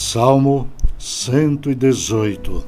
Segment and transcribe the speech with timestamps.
[0.00, 2.64] Salmo 118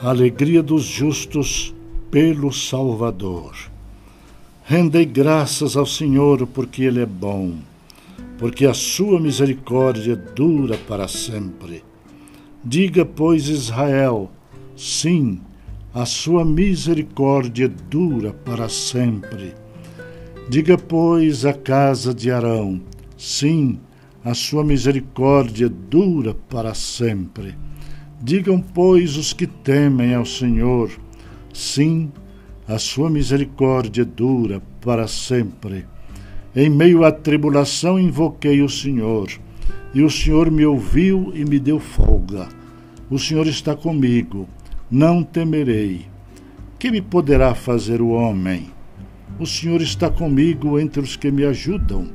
[0.00, 1.74] Alegria dos justos
[2.10, 3.54] pelo Salvador.
[4.64, 7.56] Rendei graças ao Senhor porque Ele é bom,
[8.38, 11.84] porque a sua misericórdia dura para sempre.
[12.64, 14.30] Diga, pois, Israel,
[14.74, 15.42] sim,
[15.92, 19.52] a sua misericórdia dura para sempre.
[20.48, 22.80] Diga, pois, a casa de Arão,
[23.18, 23.87] sim, a
[24.34, 27.54] sua misericórdia dura para sempre.
[28.20, 30.90] Digam, pois, os que temem ao Senhor,
[31.52, 32.10] sim,
[32.66, 35.86] a sua misericórdia dura para sempre.
[36.54, 39.30] Em meio à tribulação invoquei o Senhor,
[39.94, 42.48] e o Senhor me ouviu e me deu folga.
[43.08, 44.48] O Senhor está comigo,
[44.90, 46.06] não temerei.
[46.78, 48.70] Que me poderá fazer o homem?
[49.38, 52.08] O Senhor está comigo entre os que me ajudam.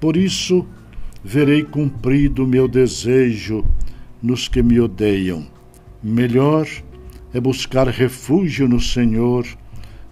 [0.00, 0.66] Por isso,
[1.26, 3.64] verei cumprido meu desejo
[4.22, 5.44] nos que me odeiam.
[6.00, 6.68] Melhor
[7.34, 9.44] é buscar refúgio no Senhor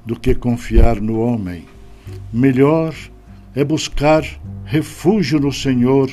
[0.04, 1.66] do que confiar no homem.
[2.32, 2.92] Melhor
[3.54, 4.24] é buscar
[4.64, 6.10] refúgio no Senhor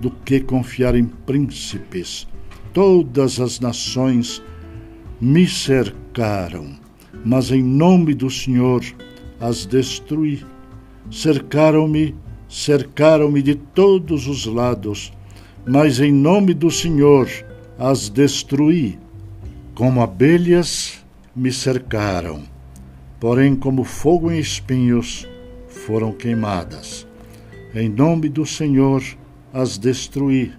[0.00, 2.28] do que confiar em príncipes.
[2.72, 4.40] Todas as nações
[5.20, 6.78] me cercaram,
[7.24, 8.84] mas em nome do Senhor
[9.40, 10.44] as destruí.
[11.10, 12.14] Cercaram-me
[12.54, 15.12] cercaram-me de todos os lados,
[15.66, 17.28] mas em nome do Senhor
[17.76, 18.96] as destruí.
[19.74, 22.44] Como abelhas me cercaram,
[23.18, 25.26] porém, como fogo em espinhos,
[25.66, 27.04] foram queimadas.
[27.74, 29.02] Em nome do Senhor
[29.52, 30.52] as destruí.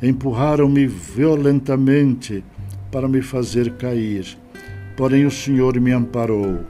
[0.00, 2.44] Empurraram-me violentamente
[2.92, 4.38] para me fazer cair,
[4.96, 6.60] porém o Senhor me amparou.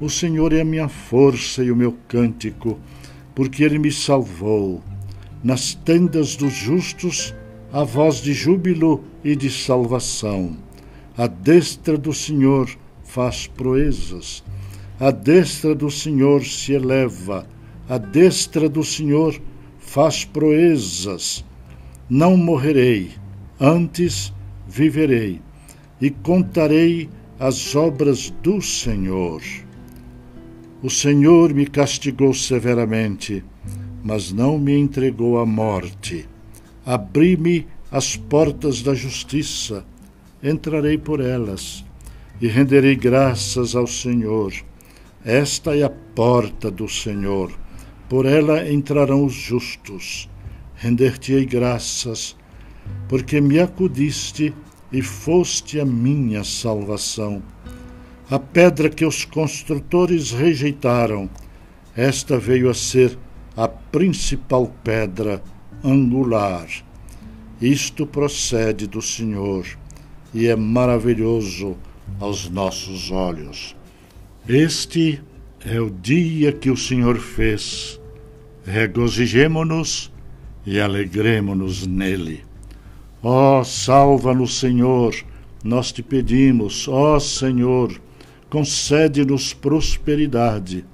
[0.00, 2.80] O Senhor é a minha força e o meu cântico
[3.34, 4.82] porque ele me salvou.
[5.42, 7.34] Nas tendas dos justos,
[7.72, 10.56] a voz de júbilo e de salvação.
[11.16, 12.70] A destra do Senhor
[13.02, 14.42] faz proezas.
[14.98, 17.46] A destra do Senhor se eleva.
[17.88, 19.40] A destra do Senhor
[19.78, 21.44] faz proezas.
[22.08, 23.10] Não morrerei,
[23.60, 24.32] antes
[24.66, 25.40] viverei
[26.00, 29.42] e contarei as obras do Senhor.
[30.84, 33.42] O Senhor me castigou severamente,
[34.02, 36.28] mas não me entregou à morte.
[36.84, 39.82] Abri-me as portas da justiça,
[40.42, 41.82] entrarei por elas
[42.38, 44.52] e renderei graças ao Senhor.
[45.24, 47.50] Esta é a porta do Senhor,
[48.06, 50.28] por ela entrarão os justos.
[50.74, 52.36] Render-te-ei graças,
[53.08, 54.52] porque me acudiste
[54.92, 57.42] e foste a minha salvação
[58.30, 61.28] a pedra que os construtores rejeitaram,
[61.96, 63.18] esta veio a ser
[63.56, 65.42] a principal pedra
[65.82, 66.66] angular.
[67.60, 69.66] Isto procede do Senhor
[70.32, 71.76] e é maravilhoso
[72.18, 73.76] aos nossos olhos.
[74.48, 75.22] Este
[75.64, 78.00] é o dia que o Senhor fez.
[78.66, 80.12] Regozijemo-nos
[80.66, 82.44] e alegremo-nos nele.
[83.22, 85.14] Ó, oh, salva-nos, Senhor,
[85.62, 87.98] nós te pedimos, ó oh, Senhor,
[88.50, 90.84] concede-nos prosperidade.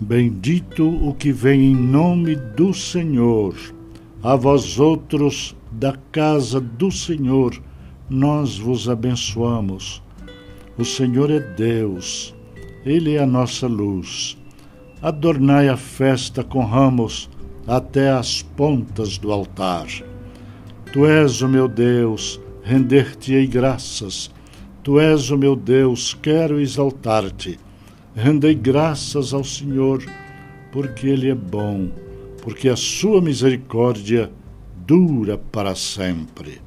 [0.00, 3.54] Bendito o que vem em nome do Senhor.
[4.22, 7.60] A vós outros da casa do Senhor,
[8.08, 10.02] nós vos abençoamos.
[10.76, 12.34] O Senhor é Deus,
[12.84, 14.36] Ele é a nossa luz.
[15.02, 17.28] Adornai a festa com ramos
[17.66, 19.86] até as pontas do altar.
[20.92, 24.30] Tu és o meu Deus, render-te-ei graças
[24.88, 27.60] Tu és o meu Deus, quero exaltar-te.
[28.16, 30.02] Rendei graças ao Senhor,
[30.72, 31.90] porque Ele é bom,
[32.40, 34.32] porque a sua misericórdia
[34.86, 36.62] dura para sempre.